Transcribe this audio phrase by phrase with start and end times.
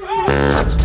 [0.00, 0.81] Ah!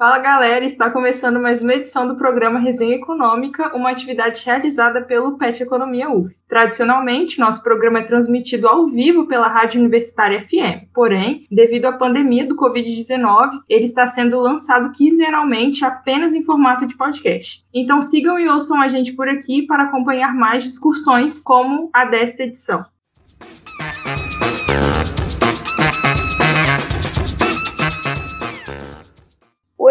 [0.00, 5.36] Fala galera, está começando mais uma edição do programa Resenha Econômica, uma atividade realizada pelo
[5.36, 6.42] PET Economia UFS.
[6.48, 12.46] Tradicionalmente, nosso programa é transmitido ao vivo pela Rádio Universitária FM, porém, devido à pandemia
[12.46, 17.62] do Covid-19, ele está sendo lançado quinzenalmente apenas em formato de podcast.
[17.70, 22.44] Então sigam e ouçam a gente por aqui para acompanhar mais discussões como a desta
[22.44, 22.86] edição.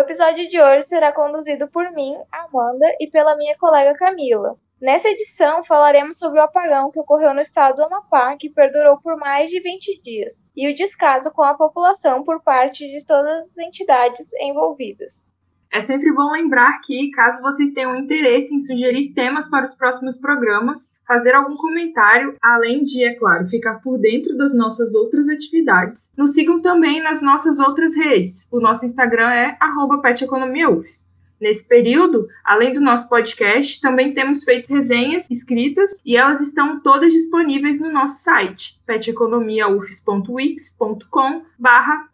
[0.10, 4.56] Episódio de hoje será conduzido por mim, Amanda, e pela minha colega Camila.
[4.82, 9.16] Nessa edição, falaremos sobre o apagão que ocorreu no estado do Amapá, que perdurou por
[9.18, 13.58] mais de 20 dias, e o descaso com a população por parte de todas as
[13.60, 15.30] entidades envolvidas.
[15.72, 20.20] É sempre bom lembrar que, caso vocês tenham interesse em sugerir temas para os próximos
[20.20, 26.08] programas, fazer algum comentário, além de, é claro, ficar por dentro das nossas outras atividades,
[26.16, 28.46] nos sigam também nas nossas outras redes.
[28.52, 29.58] O nosso Instagram é
[30.04, 31.10] peteconomiaufs.
[31.42, 37.12] Nesse período, além do nosso podcast, também temos feito resenhas escritas e elas estão todas
[37.12, 42.08] disponíveis no nosso site, peteconomiaufs.wix.com barra.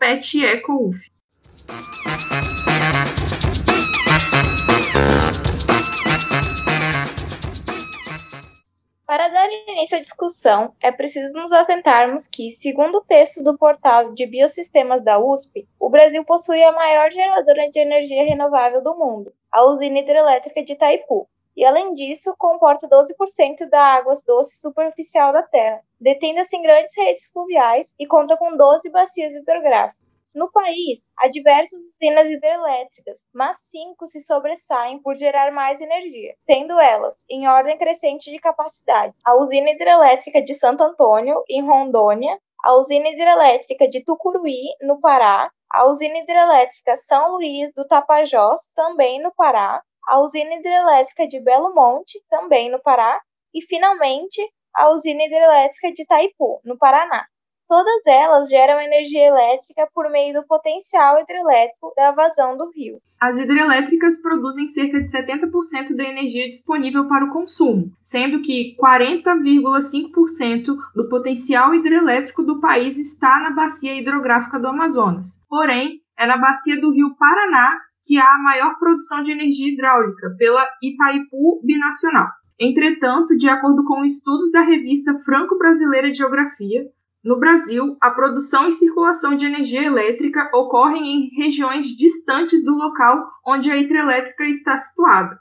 [9.15, 14.13] Para dar início à discussão, é preciso nos atentarmos que, segundo o texto do portal
[14.13, 19.33] de Biosistemas da USP, o Brasil possui a maior geradora de energia renovável do mundo,
[19.49, 25.43] a usina hidrelétrica de Itaipu, e além disso, comporta 12% da água doce superficial da
[25.43, 30.04] Terra, detendo assim grandes redes fluviais e conta com 12 bacias hidrográficas.
[30.35, 36.77] No país, há diversas usinas hidrelétricas, mas cinco se sobressaem por gerar mais energia, sendo
[36.77, 42.75] elas, em ordem crescente de capacidade, a usina hidrelétrica de Santo Antônio, em Rondônia, a
[42.75, 49.33] usina hidrelétrica de Tucuruí, no Pará, a usina hidrelétrica São Luís do Tapajós, também no
[49.33, 53.21] Pará, a usina hidrelétrica de Belo Monte, também no Pará,
[53.53, 54.41] e, finalmente,
[54.75, 57.25] a usina hidrelétrica de Itaipu, no Paraná.
[57.67, 62.99] Todas elas geram energia elétrica por meio do potencial hidrelétrico da vazão do rio.
[63.19, 70.75] As hidrelétricas produzem cerca de 70% da energia disponível para o consumo, sendo que 40,5%
[70.95, 75.29] do potencial hidrelétrico do país está na bacia hidrográfica do Amazonas.
[75.49, 80.35] Porém, é na bacia do rio Paraná que há a maior produção de energia hidráulica,
[80.37, 82.27] pela Itaipu Binacional.
[82.59, 86.85] Entretanto, de acordo com estudos da revista Franco-Brasileira de Geografia,
[87.25, 93.27] no Brasil, a produção e circulação de energia elétrica ocorrem em regiões distantes do local
[93.43, 95.35] onde a hidrelétrica está situada.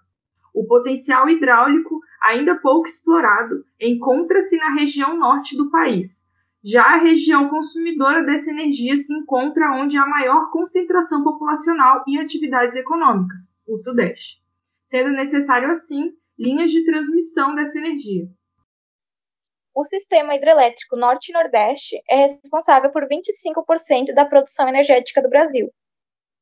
[0.54, 6.22] O potencial hidráulico, ainda pouco explorado, encontra-se na região norte do país.
[6.64, 12.74] Já a região consumidora dessa energia se encontra onde há maior concentração populacional e atividades
[12.76, 14.38] econômicas, o Sudeste,
[14.86, 18.26] sendo necessário, assim, linhas de transmissão dessa energia.
[19.76, 25.68] O sistema hidrelétrico Norte-Nordeste é responsável por 25% da produção energética do Brasil,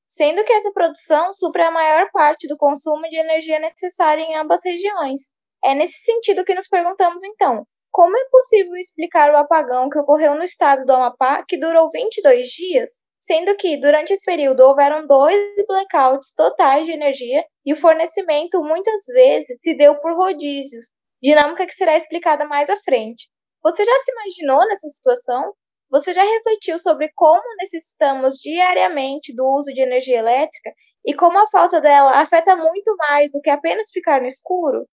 [0.07, 4.61] sendo que essa produção supre a maior parte do consumo de energia necessária em ambas
[4.63, 5.21] regiões.
[5.65, 10.35] É nesse sentido que nos perguntamos então, como é possível explicar o apagão que ocorreu
[10.35, 15.39] no estado do Amapá, que durou 22 dias, sendo que durante esse período houveram dois
[15.67, 20.87] blackouts totais de energia e o fornecimento muitas vezes se deu por rodízios,
[21.23, 23.29] dinâmica que será explicada mais à frente.
[23.63, 25.53] Você já se imaginou nessa situação?
[25.91, 30.73] Você já refletiu sobre como necessitamos diariamente do uso de energia elétrica
[31.05, 34.87] e como a falta dela afeta muito mais do que apenas ficar no escuro?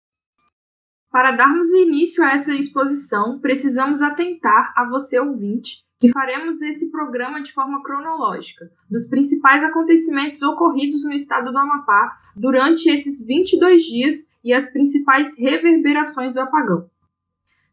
[1.10, 7.42] Para darmos início a essa exposição, precisamos atentar a você ouvinte que faremos esse programa
[7.42, 14.16] de forma cronológica, dos principais acontecimentos ocorridos no estado do Amapá durante esses 22 dias
[14.46, 16.88] e as principais reverberações do apagão.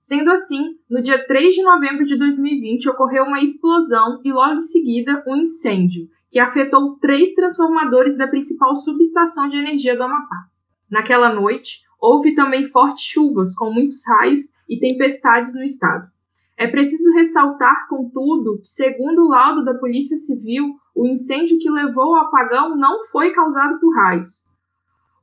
[0.02, 4.64] Sendo assim, no dia 3 de novembro de 2020 ocorreu uma explosão e logo em
[4.64, 10.48] seguida um incêndio, que afetou três transformadores da principal subestação de energia do Amapá.
[10.90, 16.12] Naquela noite, houve também fortes chuvas, com muitos raios e tempestades no estado.
[16.58, 22.16] É preciso ressaltar, contudo, que, segundo o laudo da Polícia Civil, o incêndio que levou
[22.16, 24.53] ao apagão não foi causado por raios.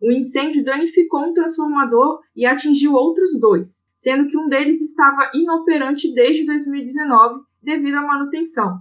[0.01, 6.13] O incêndio danificou um transformador e atingiu outros dois, sendo que um deles estava inoperante
[6.15, 8.79] desde 2019 devido à manutenção.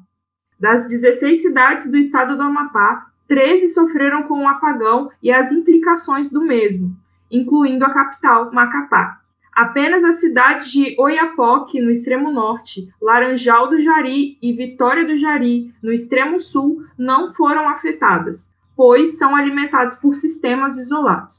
[0.59, 6.31] Das 16 cidades do estado do Amapá, 13 sofreram com o apagão e as implicações
[6.31, 6.95] do mesmo,
[7.29, 9.19] incluindo a capital, Macapá.
[9.53, 15.73] Apenas as cidades de Oiapoque, no extremo norte, Laranjal do Jari e Vitória do Jari,
[15.83, 18.49] no extremo sul, não foram afetadas,
[18.79, 21.35] pois são alimentados por sistemas isolados.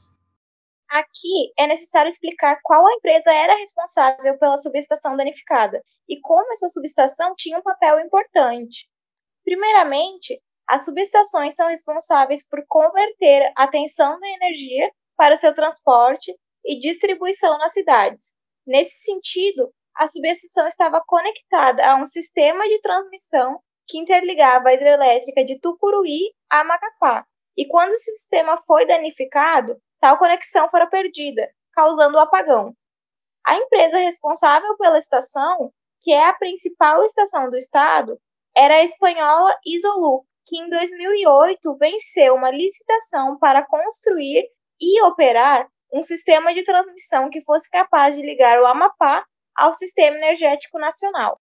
[0.87, 6.69] Aqui é necessário explicar qual a empresa era responsável pela subestação danificada e como essa
[6.69, 8.87] subestação tinha um papel importante.
[9.43, 16.31] Primeiramente, as subestações são responsáveis por converter a tensão da energia para seu transporte
[16.63, 18.35] e distribuição nas cidades.
[18.67, 25.43] Nesse sentido, a subestação estava conectada a um sistema de transmissão que interligava a hidrelétrica
[25.43, 27.25] de Tucuruí a Macapá.
[27.57, 32.73] E quando esse sistema foi danificado, tal conexão fora perdida, causando o apagão.
[33.45, 35.71] A empresa responsável pela estação,
[36.01, 38.19] que é a principal estação do estado,
[38.55, 44.45] era a espanhola Isolu, que em 2008 venceu uma licitação para construir
[44.79, 49.25] e operar um sistema de transmissão que fosse capaz de ligar o Amapá
[49.55, 51.39] ao sistema energético nacional.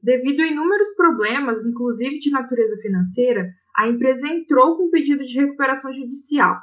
[0.00, 5.94] Devido a inúmeros problemas, inclusive de natureza financeira, a empresa entrou com pedido de recuperação
[5.94, 6.56] judicial.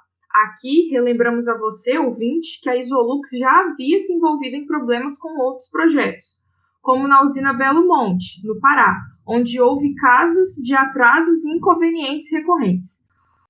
[0.47, 5.29] Aqui, relembramos a você, ouvinte, que a Isolux já havia se envolvido em problemas com
[5.39, 6.25] outros projetos,
[6.81, 13.00] como na usina Belo Monte, no Pará, onde houve casos de atrasos e inconvenientes recorrentes.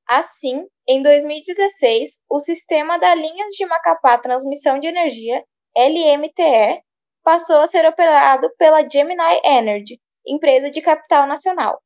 [0.08, 5.44] Assim, em 2016, o sistema da Linhas de Macapá Transmissão de Energia,
[5.76, 6.84] LMTE,
[7.24, 11.80] passou a ser operado pela Gemini Energy, empresa de capital nacional.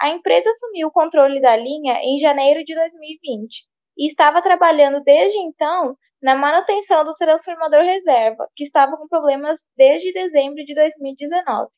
[0.00, 3.64] A empresa assumiu o controle da linha em janeiro de 2020
[3.98, 10.12] e estava trabalhando desde então na manutenção do transformador reserva, que estava com problemas desde
[10.12, 11.68] dezembro de 2019.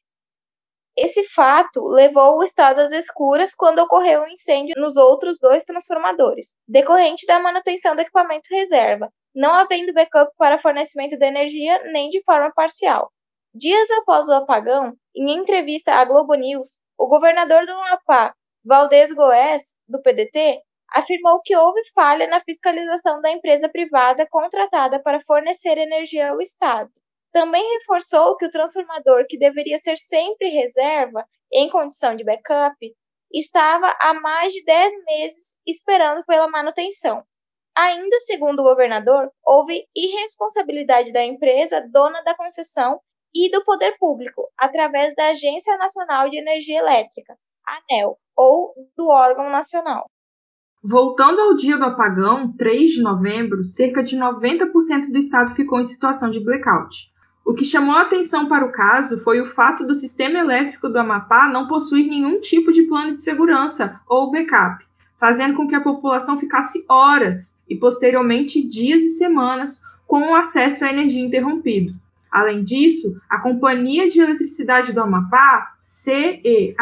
[0.97, 6.55] Esse fato levou o estado às escuras quando ocorreu um incêndio nos outros dois transformadores,
[6.69, 12.23] decorrente da manutenção do equipamento reserva, não havendo backup para fornecimento de energia nem de
[12.23, 13.11] forma parcial.
[13.55, 18.33] Dias após o apagão, em entrevista à Globo News, o governador do Amapá,
[18.65, 20.61] Valdez Goes, do PDT,
[20.95, 26.89] afirmou que houve falha na fiscalização da empresa privada contratada para fornecer energia ao Estado.
[27.33, 32.77] Também reforçou que o transformador, que deveria ser sempre reserva, em condição de backup,
[33.33, 37.25] estava há mais de 10 meses esperando pela manutenção.
[37.77, 43.01] Ainda segundo o governador, houve irresponsabilidade da empresa dona da concessão
[43.35, 47.35] e do poder público, através da Agência Nacional de Energia Elétrica,
[47.67, 50.07] ANEL, ou do órgão nacional.
[50.83, 55.85] Voltando ao dia do apagão, 3 de novembro, cerca de 90% do estado ficou em
[55.85, 57.13] situação de blackout.
[57.45, 60.99] O que chamou a atenção para o caso foi o fato do sistema elétrico do
[60.99, 64.85] Amapá não possuir nenhum tipo de plano de segurança ou backup,
[65.19, 70.85] fazendo com que a população ficasse horas e posteriormente dias e semanas com o acesso
[70.85, 71.95] à energia interrompido.
[72.33, 76.75] Além disso, a Companhia de Eletricidade do Amapá, CEA,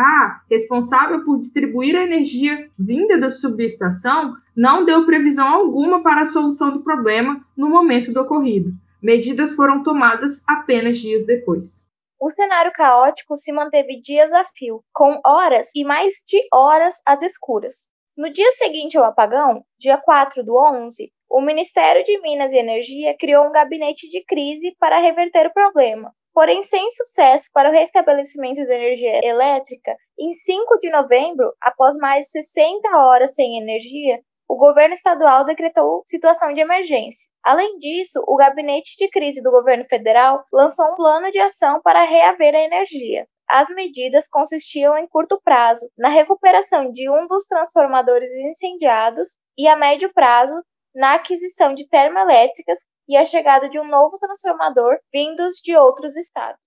[0.48, 6.70] responsável por distribuir a energia vinda da subestação, não deu previsão alguma para a solução
[6.70, 8.70] do problema no momento do ocorrido.
[9.02, 11.82] Medidas foram tomadas apenas dias depois.
[12.20, 17.22] O cenário caótico se manteve dias a fio, com horas e mais de horas às
[17.22, 17.90] escuras.
[18.16, 23.16] No dia seguinte ao apagão, dia 4 do 11, o Ministério de Minas e Energia
[23.16, 26.12] criou um gabinete de crise para reverter o problema.
[26.34, 32.26] Porém, sem sucesso para o restabelecimento da energia elétrica, em 5 de novembro, após mais
[32.26, 37.30] de 60 horas sem energia, o governo estadual decretou situação de emergência.
[37.44, 42.02] Além disso, o gabinete de crise do governo federal lançou um plano de ação para
[42.02, 43.28] reaver a energia.
[43.48, 49.76] As medidas consistiam em curto prazo na recuperação de um dos transformadores incendiados e a
[49.76, 50.54] médio prazo
[50.94, 52.78] na aquisição de termoelétricas
[53.08, 56.60] e a chegada de um novo transformador vindos de outros estados.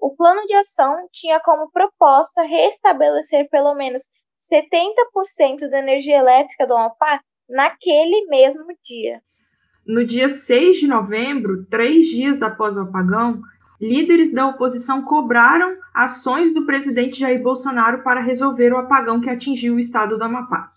[0.00, 4.02] O plano de ação tinha como proposta restabelecer pelo menos
[4.52, 9.20] 70% da energia elétrica do Amapá naquele mesmo dia.
[9.86, 13.40] No dia 6 de novembro, três dias após o apagão,
[13.80, 19.74] líderes da oposição cobraram ações do presidente Jair Bolsonaro para resolver o apagão que atingiu
[19.74, 20.71] o estado do Amapá.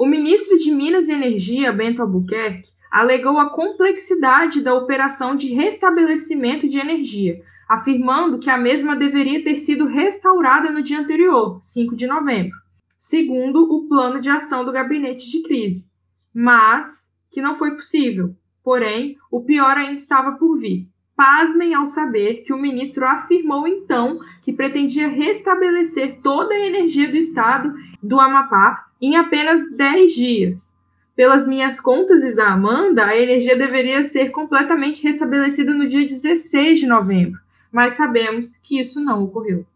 [0.00, 6.66] O ministro de Minas e Energia, Bento Albuquerque, alegou a complexidade da operação de restabelecimento
[6.66, 12.06] de energia, afirmando que a mesma deveria ter sido restaurada no dia anterior, 5 de
[12.06, 12.56] novembro
[13.00, 15.88] segundo o plano de ação do gabinete de crise,
[16.34, 18.36] mas que não foi possível.
[18.62, 20.86] Porém, o pior ainda estava por vir.
[21.16, 27.16] Pasmem ao saber que o ministro afirmou então que pretendia restabelecer toda a energia do
[27.16, 30.74] estado do Amapá em apenas 10 dias.
[31.16, 36.78] Pelas minhas contas e da Amanda, a energia deveria ser completamente restabelecida no dia 16
[36.78, 37.38] de novembro,
[37.70, 39.66] mas sabemos que isso não ocorreu.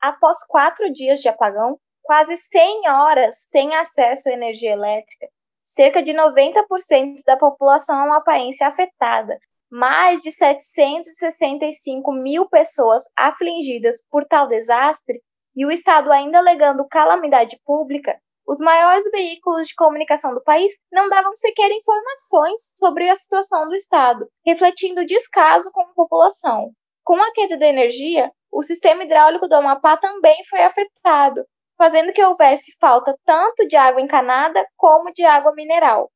[0.00, 5.28] Após quatro dias de apagão, quase 100 horas sem acesso à energia elétrica,
[5.62, 9.38] cerca de 90% da população amapaense afetada,
[9.70, 15.22] mais de 765 mil pessoas afligidas por tal desastre
[15.54, 18.18] e o Estado ainda alegando calamidade pública,
[18.50, 23.76] os maiores veículos de comunicação do país não davam sequer informações sobre a situação do
[23.76, 26.72] Estado, refletindo descaso com a população.
[27.04, 31.44] Com a queda da energia, o sistema hidráulico do Amapá também foi afetado,
[31.78, 36.10] fazendo que houvesse falta tanto de água encanada como de água mineral.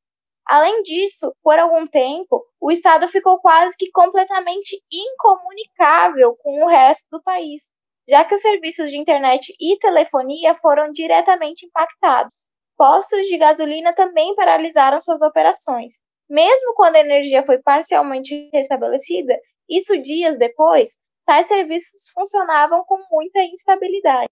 [0.45, 7.07] Além disso, por algum tempo, o estado ficou quase que completamente incomunicável com o resto
[7.09, 7.63] do país,
[8.07, 12.47] já que os serviços de internet e telefonia foram diretamente impactados.
[12.77, 15.93] Postos de gasolina também paralisaram suas operações.
[16.29, 19.37] Mesmo quando a energia foi parcialmente restabelecida,
[19.69, 24.29] isso dias depois, tais serviços funcionavam com muita instabilidade.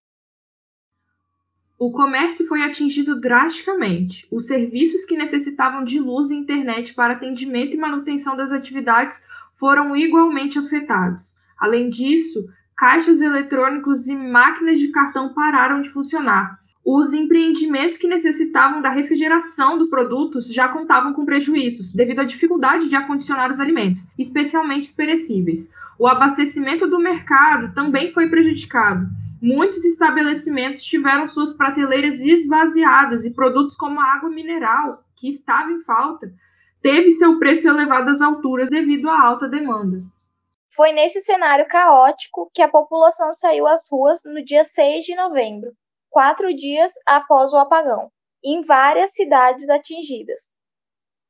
[1.80, 4.28] O comércio foi atingido drasticamente.
[4.32, 9.22] Os serviços que necessitavam de luz e internet para atendimento e manutenção das atividades
[9.60, 11.36] foram igualmente afetados.
[11.60, 12.48] Além disso,
[12.84, 16.60] caixas eletrônicos e máquinas de cartão pararam de funcionar.
[16.86, 22.90] Os empreendimentos que necessitavam da refrigeração dos produtos já contavam com prejuízos, devido à dificuldade
[22.90, 25.72] de acondicionar os alimentos, especialmente os perecíveis.
[25.98, 29.08] O abastecimento do mercado também foi prejudicado
[29.42, 35.82] muitos estabelecimentos tiveram suas prateleiras esvaziadas e produtos como a água mineral, que estava em
[35.84, 36.34] falta,
[36.82, 40.02] teve seu preço elevado às alturas devido à alta demanda.
[40.76, 45.72] Foi nesse cenário caótico que a população saiu às ruas no dia 6 de novembro,
[46.10, 48.12] quatro dias após o apagão,
[48.44, 50.52] em várias cidades atingidas.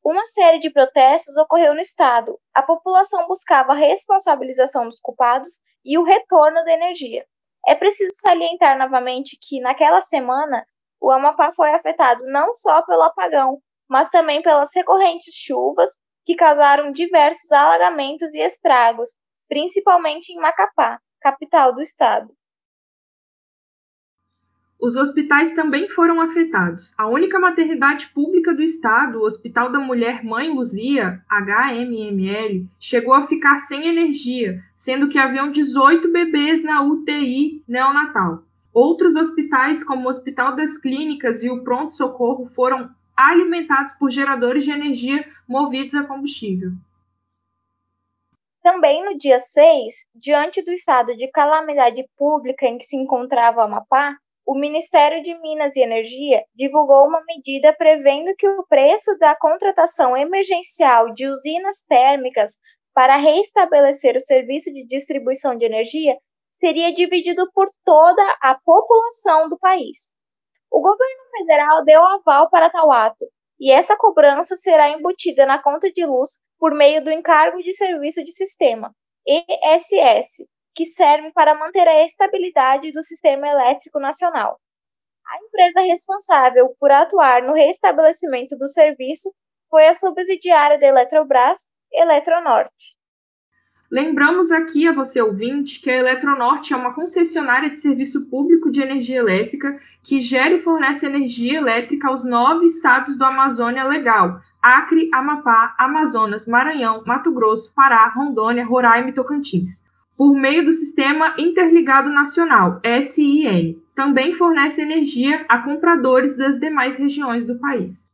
[0.02, 2.40] Uma série de protestos ocorreu no estado.
[2.54, 7.26] A população buscava a responsabilização dos culpados e o retorno da energia.
[7.68, 10.66] É preciso salientar novamente que, naquela semana,
[11.02, 13.60] o Amapá foi afetado não só pelo apagão,
[13.90, 15.90] mas também pelas recorrentes chuvas
[16.26, 19.12] que causaram diversos alagamentos e estragos,
[19.48, 22.34] principalmente em Macapá, capital do estado.
[24.84, 26.94] Os hospitais também foram afetados.
[26.98, 33.26] A única maternidade pública do estado, o Hospital da Mulher Mãe Luzia, HMML, chegou a
[33.26, 38.44] ficar sem energia, sendo que haviam 18 bebês na UTI neonatal.
[38.74, 44.66] Outros hospitais, como o Hospital das Clínicas e o Pronto Socorro, foram alimentados por geradores
[44.66, 46.74] de energia movidos a combustível.
[48.64, 53.64] Também no dia 6, diante do estado de calamidade pública em que se encontrava o
[53.64, 54.16] Amapá,
[54.48, 60.16] o Ministério de Minas e Energia divulgou uma medida prevendo que o preço da contratação
[60.16, 62.52] emergencial de usinas térmicas
[62.94, 66.16] para reestabelecer o serviço de distribuição de energia
[66.54, 70.16] seria dividido por toda a população do país.
[70.72, 73.26] O governo federal deu aval para tal ato,
[73.60, 76.30] e essa cobrança será embutida na conta de luz
[76.64, 78.96] por meio do encargo de serviço de sistema,
[79.28, 84.58] ESS, que serve para manter a estabilidade do sistema elétrico nacional.
[85.28, 89.30] A empresa responsável por atuar no restabelecimento do serviço
[89.70, 92.96] foi a subsidiária da Eletrobras, Eletronorte.
[93.92, 98.82] Lembramos aqui a você ouvinte que a Eletronorte é uma concessionária de serviço público de
[98.82, 105.10] energia elétrica que gera e fornece energia elétrica aos nove estados do Amazônia Legal: Acre,
[105.14, 109.84] Amapá, Amazonas, Maranhão, Mato Grosso, Pará, Rondônia, Roraima e Tocantins
[110.18, 113.82] por meio do Sistema Interligado Nacional, SIN.
[113.96, 118.12] Também fornece energia a compradores das demais regiões do país.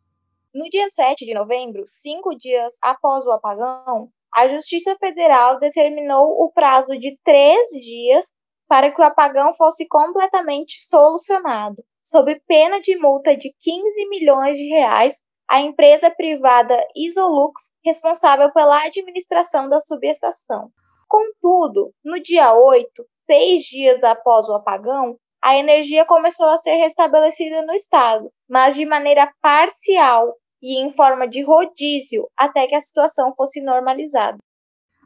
[0.54, 6.52] No dia 7 de novembro, cinco dias após o apagão, a Justiça Federal determinou o
[6.52, 8.26] prazo de três dias
[8.68, 14.68] para que o apagão fosse completamente solucionado, sob pena de multa de 15 milhões de
[14.68, 15.16] reais
[15.50, 20.70] à empresa privada Isolux, responsável pela administração da subestação.
[21.08, 22.88] Contudo, no dia 8,
[23.26, 28.86] seis dias após o apagão, a energia começou a ser restabelecida no estado, mas de
[28.86, 34.38] maneira parcial e em forma de rodízio até que a situação fosse normalizada.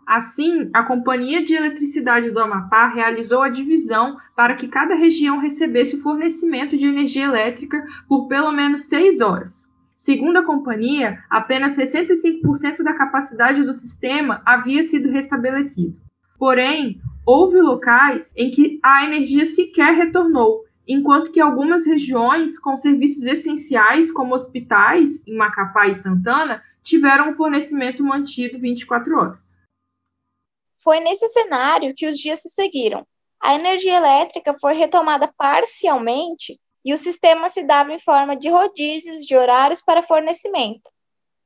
[0.05, 5.95] Assim, a Companhia de Eletricidade do Amapá realizou a divisão para que cada região recebesse
[5.95, 9.65] o fornecimento de energia elétrica por pelo menos seis horas.
[10.03, 15.97] Segundo a companhia, apenas 65% da capacidade do sistema havia sido restabelecido.
[16.37, 23.23] Porém, houve locais em que a energia sequer retornou, enquanto que algumas regiões com serviços
[23.23, 29.55] essenciais, como hospitais, em Macapá e Santana, tiveram o fornecimento mantido 24 horas.
[30.83, 33.07] Foi nesse cenário que os dias se seguiram.
[33.39, 39.25] A energia elétrica foi retomada parcialmente e o sistema se dava em forma de rodízios
[39.25, 40.91] de horários para fornecimento.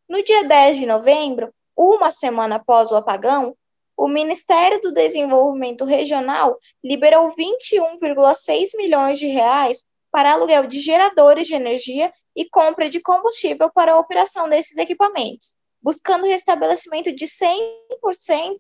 [0.10, 3.56] No dia 10 de novembro, uma semana após o apagão,
[3.96, 11.56] o Ministério do Desenvolvimento Regional liberou 21,6 milhões de reais para aluguel de geradores de
[11.56, 18.60] energia e compra de combustível para a operação desses equipamentos, buscando o restabelecimento de 100%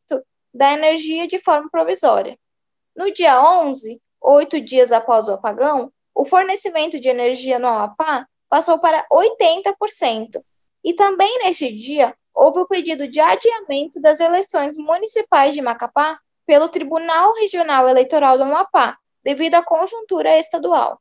[0.53, 2.37] da energia de forma provisória.
[2.95, 8.79] No dia 11, oito dias após o apagão, o fornecimento de energia no Amapá passou
[8.79, 10.41] para 80%.
[10.83, 16.69] E também neste dia, houve o pedido de adiamento das eleições municipais de Macapá pelo
[16.69, 20.99] Tribunal Regional Eleitoral do Amapá, devido à conjuntura estadual.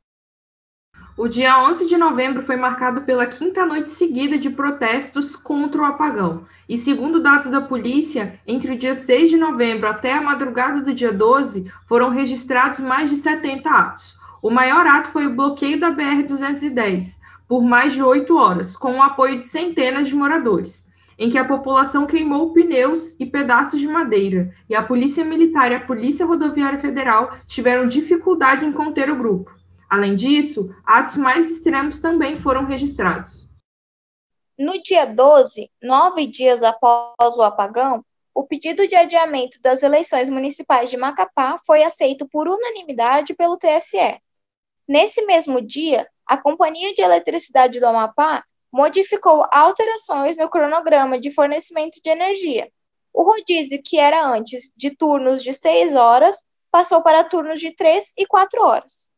[1.17, 5.85] O dia 11 de novembro foi marcado pela quinta noite seguida de protestos contra o
[5.85, 6.41] apagão.
[6.69, 10.93] E segundo dados da polícia, entre o dia 6 de novembro até a madrugada do
[10.93, 14.17] dia 12, foram registrados mais de 70 atos.
[14.47, 17.17] O maior ato foi o bloqueio da BR-210,
[17.49, 20.87] por mais de oito horas, com o apoio de centenas de moradores
[21.19, 25.75] em que a população queimou pneus e pedaços de madeira, e a Polícia Militar e
[25.75, 29.51] a Polícia Rodoviária Federal tiveram dificuldade em conter o grupo.
[29.89, 33.49] Além disso, atos mais extremos também foram registrados.
[34.57, 38.01] No dia 12, nove dias após o apagão,
[38.33, 44.21] o pedido de adiamento das eleições municipais de Macapá foi aceito por unanimidade pelo TSE.
[44.87, 52.01] Nesse mesmo dia, a Companhia de Eletricidade do Amapá modificou alterações no cronograma de fornecimento
[52.01, 52.71] de energia.
[53.13, 58.13] O rodízio, que era antes de turnos de 6 horas, passou para turnos de 3
[58.17, 59.09] e 4 horas.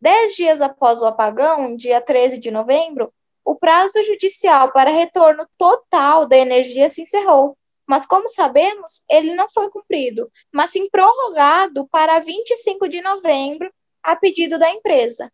[0.00, 3.12] Dez dias após o apagão, dia 13 de novembro,
[3.44, 7.56] o prazo judicial para retorno total da energia se encerrou,
[7.86, 13.72] mas, como sabemos, ele não foi cumprido, mas sim prorrogado para 25 de novembro,
[14.06, 15.30] a pedido da empresa.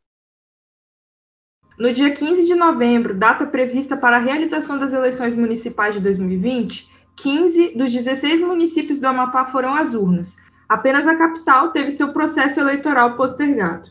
[1.79, 6.91] No dia 15 de novembro, data prevista para a realização das eleições municipais de 2020,
[7.17, 10.37] 15 dos 16 municípios do Amapá foram às urnas.
[10.67, 13.91] Apenas a capital teve seu processo eleitoral postergado.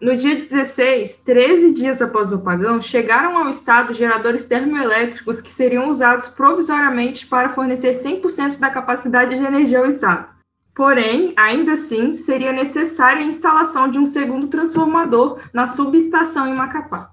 [0.00, 5.88] No dia 16, 13 dias após o apagão, chegaram ao estado geradores termoelétricos que seriam
[5.88, 10.35] usados provisoriamente para fornecer 100% da capacidade de energia ao estado.
[10.76, 17.10] Porém, ainda assim, seria necessária a instalação de um segundo transformador na subestação em Macapá.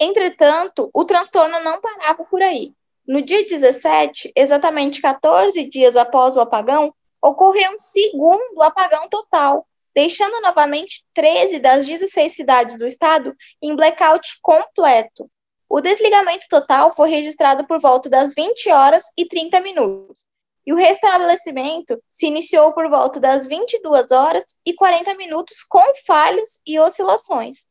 [0.00, 2.72] Entretanto, o transtorno não parava por aí.
[3.06, 10.40] No dia 17, exatamente 14 dias após o apagão, ocorreu um segundo apagão total, deixando
[10.40, 15.30] novamente 13 das 16 cidades do estado em blackout completo.
[15.68, 20.29] O desligamento total foi registrado por volta das 20 horas e 30 minutos,
[20.70, 26.60] e o restabelecimento se iniciou por volta das 22 horas e 40 minutos com falhas
[26.64, 27.66] e oscilações.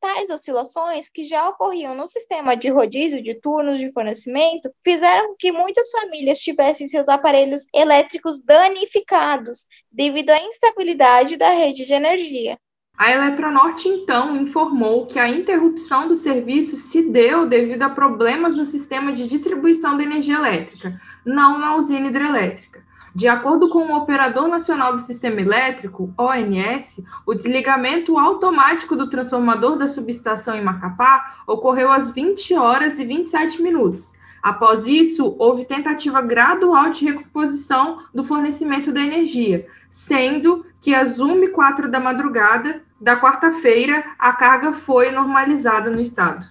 [0.00, 5.36] Tais oscilações, que já ocorriam no sistema de rodízio de turnos de fornecimento, fizeram com
[5.38, 12.58] que muitas famílias tivessem seus aparelhos elétricos danificados devido à instabilidade da rede de energia.
[12.98, 18.66] A Eletronorte então informou que a interrupção do serviço se deu devido a problemas no
[18.66, 21.00] sistema de distribuição da energia elétrica,
[21.34, 22.82] não na usina hidrelétrica.
[23.14, 29.76] De acordo com o Operador Nacional do Sistema Elétrico, ONS, o desligamento automático do transformador
[29.76, 34.12] da subestação em Macapá ocorreu às 20 horas e 27 minutos.
[34.40, 41.88] Após isso, houve tentativa gradual de recomposição do fornecimento da energia, sendo que às 1h04
[41.88, 46.46] da madrugada da quarta-feira a carga foi normalizada no estado.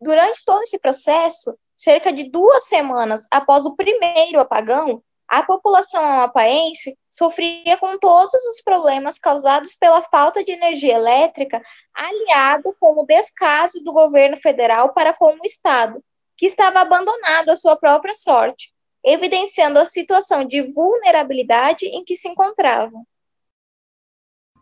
[0.00, 6.94] Durante todo esse processo, cerca de duas semanas após o primeiro apagão, a população amapaense
[7.08, 11.62] sofria com todos os problemas causados pela falta de energia elétrica,
[11.94, 16.04] aliado com o descaso do governo federal para com o Estado,
[16.36, 22.28] que estava abandonado à sua própria sorte, evidenciando a situação de vulnerabilidade em que se
[22.28, 23.06] encontravam.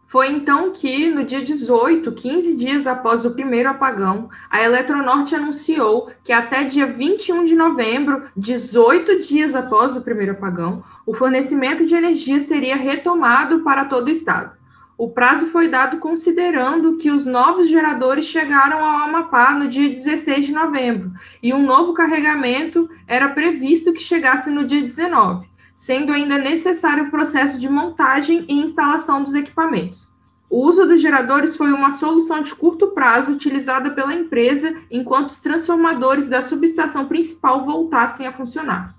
[0.08, 6.10] Foi então que, no dia 18, 15 dias após o primeiro apagão, a Eletronorte anunciou
[6.24, 11.94] que até dia 21 de novembro, 18 dias após o primeiro apagão, o fornecimento de
[11.94, 14.56] energia seria retomado para todo o estado.
[14.96, 20.46] O prazo foi dado considerando que os novos geradores chegaram ao Amapá no dia 16
[20.46, 25.47] de novembro e um novo carregamento era previsto que chegasse no dia 19
[25.78, 30.08] sendo ainda necessário o processo de montagem e instalação dos equipamentos.
[30.50, 35.40] O uso dos geradores foi uma solução de curto prazo utilizada pela empresa enquanto os
[35.40, 38.92] transformadores da subestação principal voltassem a funcionar.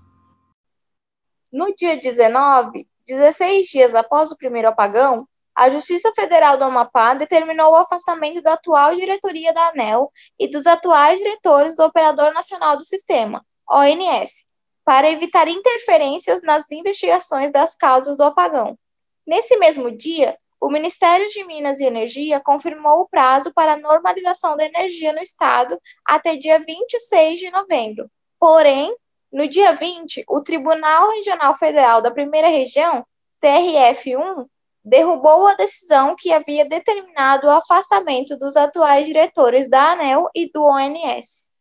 [1.52, 7.74] No dia 19, 16 dias após o primeiro apagão, a Justiça Federal do Amapá determinou
[7.74, 12.86] o afastamento da atual diretoria da ANEL e dos atuais diretores do Operador Nacional do
[12.86, 14.48] Sistema, ONS,
[14.90, 18.76] para evitar interferências nas investigações das causas do apagão.
[19.24, 24.58] Nesse mesmo dia, o Ministério de Minas e Energia confirmou o prazo para a normalização
[24.58, 28.10] da energia no estado até dia 26 de novembro.
[28.40, 28.92] Porém,
[29.32, 33.06] no dia 20, o Tribunal Regional Federal da Primeira Região,
[33.44, 34.48] TRF1,
[34.84, 40.64] derrubou a decisão que havia determinado o afastamento dos atuais diretores da ANEL e do
[40.64, 41.52] ONS.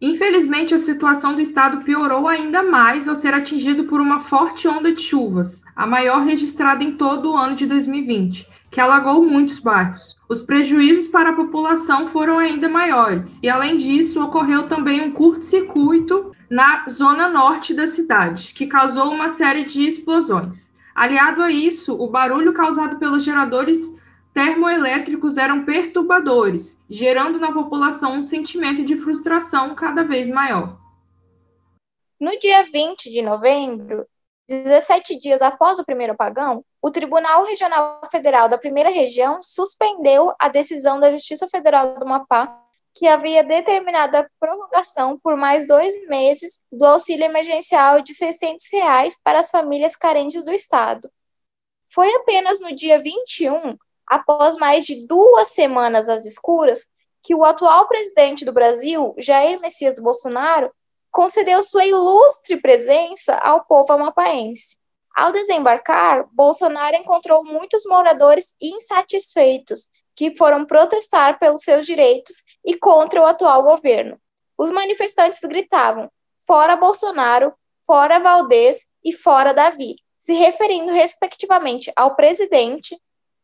[0.00, 4.90] Infelizmente, a situação do estado piorou ainda mais ao ser atingido por uma forte onda
[4.92, 10.16] de chuvas, a maior registrada em todo o ano de 2020, que alagou muitos bairros.
[10.26, 16.34] Os prejuízos para a população foram ainda maiores, e além disso, ocorreu também um curto-circuito
[16.48, 20.72] na zona norte da cidade, que causou uma série de explosões.
[20.94, 23.94] Aliado a isso, o barulho causado pelos geradores
[24.32, 30.78] termoelétricos eram perturbadores, gerando na população um sentimento de frustração cada vez maior.
[32.18, 34.06] No dia 20 de novembro,
[34.48, 40.48] 17 dias após o primeiro apagão, o Tribunal Regional Federal da Primeira Região suspendeu a
[40.48, 42.60] decisão da Justiça Federal do Amapá,
[42.94, 49.20] que havia determinado a prorrogação por mais dois meses do auxílio emergencial de 600 reais
[49.22, 51.10] para as famílias carentes do Estado.
[51.92, 53.76] Foi apenas no dia 21,
[54.10, 56.84] após mais de duas semanas às escuras,
[57.22, 60.72] que o atual presidente do Brasil, Jair Messias Bolsonaro,
[61.12, 64.78] concedeu sua ilustre presença ao povo amapaense.
[65.14, 73.22] Ao desembarcar, Bolsonaro encontrou muitos moradores insatisfeitos que foram protestar pelos seus direitos e contra
[73.22, 74.20] o atual governo.
[74.58, 76.10] Os manifestantes gritavam:
[76.44, 77.52] fora Bolsonaro,
[77.86, 83.00] fora Valdez e fora Davi, se referindo respectivamente ao presidente,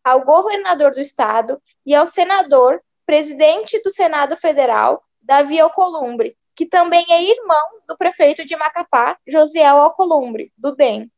[0.07, 7.05] ao governador do estado e ao senador, presidente do Senado Federal, Davi Alcolumbre, que também
[7.11, 11.11] é irmão do prefeito de Macapá, Josiel Alcolumbre, do DEM.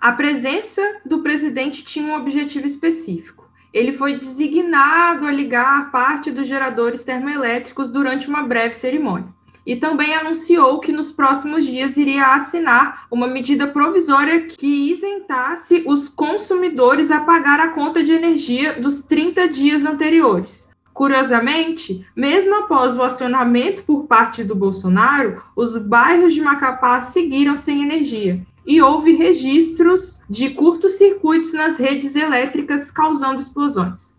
[0.00, 3.46] A presença do presidente tinha um objetivo específico.
[3.70, 9.33] Ele foi designado a ligar parte dos geradores termoelétricos durante uma breve cerimônia.
[9.66, 16.08] E também anunciou que nos próximos dias iria assinar uma medida provisória que isentasse os
[16.08, 20.68] consumidores a pagar a conta de energia dos 30 dias anteriores.
[20.92, 27.82] Curiosamente, mesmo após o acionamento por parte do Bolsonaro, os bairros de Macapá seguiram sem
[27.82, 34.14] energia e houve registros de curtos circuitos nas redes elétricas causando explosões.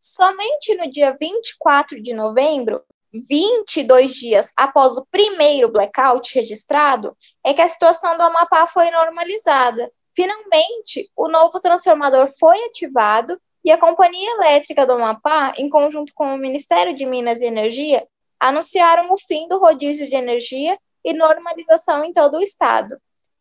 [0.00, 2.80] Somente no dia 24 de novembro,
[3.12, 9.90] 22 dias após o primeiro blackout registrado, é que a situação do Amapá foi normalizada.
[10.14, 16.34] Finalmente, o novo transformador foi ativado e a Companhia Elétrica do Amapá, em conjunto com
[16.34, 18.06] o Ministério de Minas e Energia,
[18.40, 22.96] anunciaram o fim do rodízio de energia e normalização em todo o estado.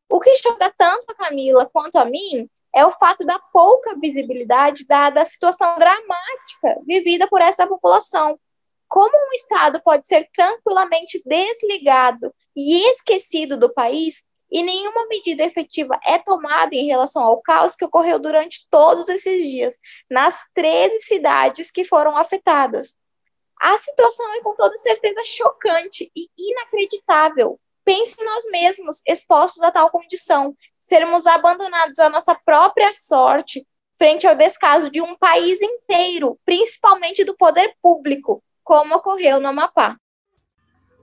[0.09, 4.85] O que choca tanto a Camila quanto a mim é o fato da pouca visibilidade
[4.85, 8.39] dada à situação dramática vivida por essa população.
[8.91, 15.97] Como um Estado pode ser tranquilamente desligado e esquecido do país e nenhuma medida efetiva
[16.03, 21.71] é tomada em relação ao caos que ocorreu durante todos esses dias, nas 13 cidades
[21.71, 22.93] que foram afetadas.
[23.61, 27.57] A situação é com toda certeza chocante e inacreditável.
[27.85, 33.65] Pense em nós mesmos, expostos a tal condição, sermos abandonados à nossa própria sorte
[33.97, 39.97] frente ao descaso de um país inteiro, principalmente do poder público, como ocorreu no Amapá.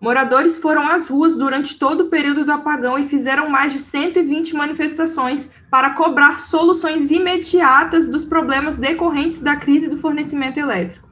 [0.01, 4.57] Moradores foram às ruas durante todo o período do apagão e fizeram mais de 120
[4.57, 11.07] manifestações para cobrar soluções imediatas dos problemas decorrentes da crise do fornecimento elétrico.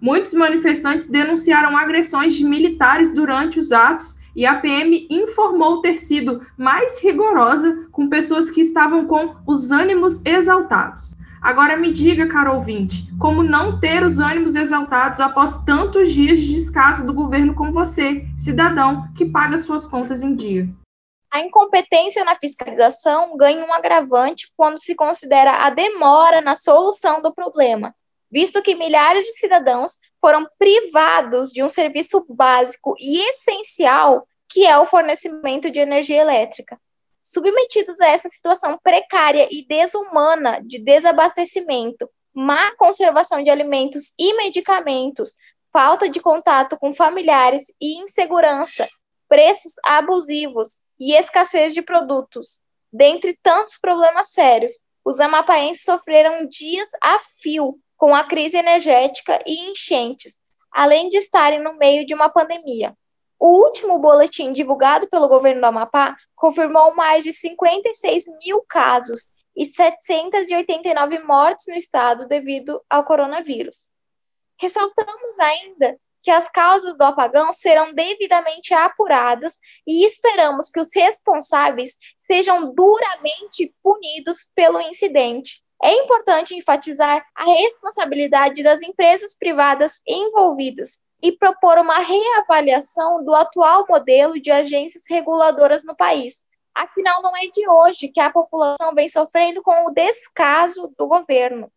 [0.00, 6.40] Muitos manifestantes denunciaram agressões de militares durante os atos e a PM informou ter sido
[6.56, 11.15] mais rigorosa com pessoas que estavam com os ânimos exaltados.
[11.46, 16.52] Agora me diga, caro ouvinte, como não ter os ânimos exaltados após tantos dias de
[16.52, 20.68] descaso do governo como você, cidadão que paga suas contas em dia?
[21.30, 27.32] A incompetência na fiscalização ganha um agravante quando se considera a demora na solução do
[27.32, 27.94] problema,
[28.28, 34.76] visto que milhares de cidadãos foram privados de um serviço básico e essencial que é
[34.76, 36.76] o fornecimento de energia elétrica.
[37.26, 45.34] Submetidos a essa situação precária e desumana de desabastecimento, má conservação de alimentos e medicamentos,
[45.72, 48.88] falta de contato com familiares e insegurança,
[49.28, 52.60] preços abusivos e escassez de produtos.
[52.92, 54.72] Dentre tantos problemas sérios,
[55.04, 60.38] os amapaenses sofreram dias a fio com a crise energética e enchentes,
[60.70, 62.96] além de estarem no meio de uma pandemia.
[63.38, 69.66] O último boletim divulgado pelo governo do Amapá confirmou mais de 56 mil casos e
[69.66, 73.90] 789 mortes no estado devido ao coronavírus.
[74.58, 79.54] Ressaltamos ainda que as causas do apagão serão devidamente apuradas
[79.86, 85.62] e esperamos que os responsáveis sejam duramente punidos pelo incidente.
[85.80, 93.86] É importante enfatizar a responsabilidade das empresas privadas envolvidas e propor uma reavaliação do atual
[93.88, 96.44] modelo de agências reguladoras no país.
[96.74, 101.72] Afinal, não é de hoje que a população vem sofrendo com o descaso do governo.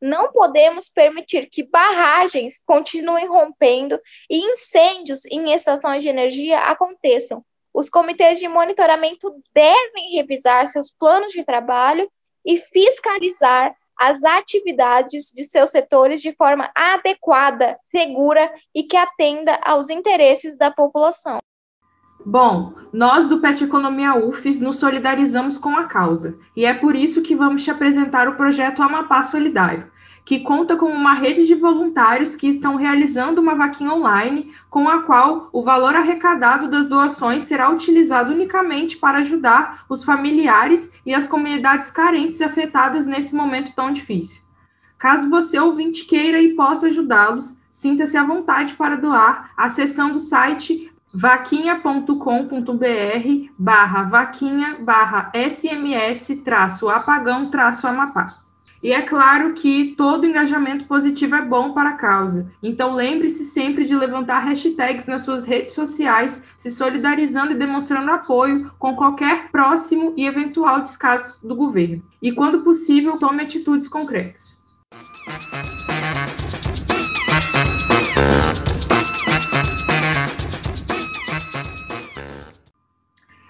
[0.00, 7.42] Não podemos permitir que barragens continuem rompendo e incêndios em estações de energia aconteçam.
[7.72, 12.06] Os comitês de monitoramento devem revisar seus planos de trabalho
[12.44, 19.90] e fiscalizar as atividades de seus setores de forma adequada, segura e que atenda aos
[19.90, 21.38] interesses da população.
[22.26, 27.20] Bom, nós do PET Economia UFES nos solidarizamos com a causa e é por isso
[27.20, 29.90] que vamos te apresentar o projeto Amapá Solidário,
[30.24, 35.02] que conta com uma rede de voluntários que estão realizando uma vaquinha online, com a
[35.02, 41.28] qual o valor arrecadado das doações será utilizado unicamente para ajudar os familiares e as
[41.28, 44.42] comunidades carentes afetadas nesse momento tão difícil.
[44.98, 50.90] Caso você ouvinte queira e possa ajudá-los, sinta-se à vontade para doar acessando o site
[51.12, 58.43] vaquinha.com.br barra vaquinha barra sms traço apagão traço amapá.
[58.84, 62.52] E é claro que todo engajamento positivo é bom para a causa.
[62.62, 68.70] Então lembre-se sempre de levantar hashtags nas suas redes sociais, se solidarizando e demonstrando apoio
[68.78, 72.04] com qualquer próximo e eventual descaso do governo.
[72.20, 74.58] E quando possível, tome atitudes concretas.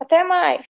[0.00, 0.73] Até mais!